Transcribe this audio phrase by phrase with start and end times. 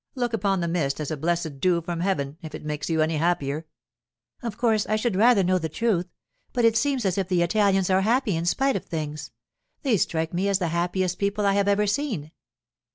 [0.15, 3.17] Look upon the mist as a blessed dew from heaven, if it makes you any
[3.17, 3.67] happier.'
[4.41, 6.07] 'Of course I should rather know the truth,
[6.53, 9.29] but it seems as if the Italians are happy in spite of things.
[9.83, 12.31] They strike me as the happiest people I have ever seen.